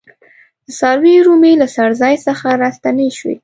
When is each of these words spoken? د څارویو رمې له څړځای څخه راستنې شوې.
د 0.65 0.67
څارویو 0.79 1.25
رمې 1.27 1.53
له 1.61 1.67
څړځای 1.75 2.15
څخه 2.27 2.47
راستنې 2.63 3.09
شوې. 3.17 3.35